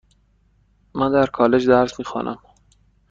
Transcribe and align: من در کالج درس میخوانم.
من 0.95 1.11
در 1.11 1.25
کالج 1.25 1.67
درس 1.67 1.99
میخوانم. 1.99 2.37